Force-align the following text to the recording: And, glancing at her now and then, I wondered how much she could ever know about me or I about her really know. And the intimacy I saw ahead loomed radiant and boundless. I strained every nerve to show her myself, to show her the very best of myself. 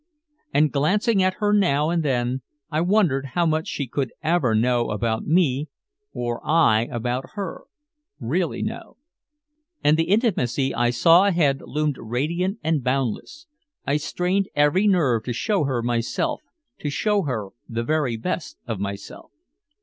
And, 0.51 0.71
glancing 0.71 1.21
at 1.21 1.35
her 1.35 1.53
now 1.53 1.91
and 1.91 2.01
then, 2.01 2.41
I 2.71 2.81
wondered 2.81 3.27
how 3.35 3.45
much 3.45 3.67
she 3.67 3.85
could 3.85 4.11
ever 4.23 4.55
know 4.55 4.89
about 4.89 5.27
me 5.27 5.67
or 6.11 6.41
I 6.43 6.87
about 6.91 7.33
her 7.35 7.65
really 8.19 8.63
know. 8.63 8.97
And 9.83 9.97
the 9.97 10.05
intimacy 10.09 10.73
I 10.73 10.89
saw 10.89 11.27
ahead 11.27 11.61
loomed 11.63 11.97
radiant 11.99 12.57
and 12.63 12.83
boundless. 12.83 13.45
I 13.85 13.97
strained 13.97 14.49
every 14.55 14.87
nerve 14.87 15.21
to 15.25 15.33
show 15.33 15.65
her 15.65 15.83
myself, 15.83 16.41
to 16.79 16.89
show 16.89 17.21
her 17.25 17.49
the 17.69 17.83
very 17.83 18.17
best 18.17 18.57
of 18.65 18.79
myself. 18.79 19.29